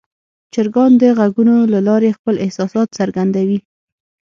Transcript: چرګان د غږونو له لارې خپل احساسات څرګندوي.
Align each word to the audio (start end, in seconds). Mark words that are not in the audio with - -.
چرګان 0.53 0.91
د 1.01 1.03
غږونو 1.19 1.55
له 1.73 1.79
لارې 1.87 2.15
خپل 2.17 2.35
احساسات 2.45 2.87
څرګندوي. 2.97 3.59